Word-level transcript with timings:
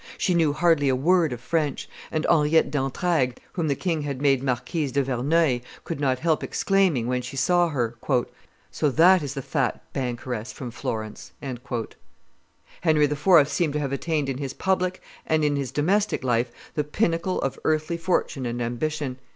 She 0.17 0.33
knew 0.33 0.51
hardly 0.51 0.89
a 0.89 0.95
word 0.95 1.31
of 1.31 1.39
French; 1.39 1.87
and 2.11 2.25
Henriette 2.27 2.71
d'Entraigues, 2.71 3.35
whom 3.53 3.67
the 3.67 3.75
king 3.75 4.01
had 4.01 4.19
made 4.19 4.41
Marquise 4.41 4.91
do 4.91 5.03
Verneuil, 5.03 5.59
could 5.83 5.99
not 5.99 6.17
help 6.17 6.43
exclaiming 6.43 7.05
when 7.05 7.21
she 7.21 7.37
saw 7.37 7.69
her, 7.69 7.93
"So 8.71 8.89
that 8.89 9.21
is 9.21 9.35
the 9.35 9.43
fat 9.43 9.79
bankeress 9.93 10.51
from 10.53 10.71
Florence!" 10.71 11.33
Henry 11.39 13.05
IV. 13.05 13.47
seemed 13.47 13.73
to 13.73 13.79
have 13.79 13.93
attained 13.93 14.27
in 14.27 14.39
his 14.39 14.53
public 14.55 15.03
and 15.27 15.45
in 15.45 15.55
his 15.55 15.69
domestic 15.71 16.23
life 16.23 16.51
the 16.73 16.83
pinnacle 16.83 17.39
of 17.43 17.59
earthly 17.63 17.97
fortune 17.97 18.47
and 18.47 18.59
ambition. 18.59 19.19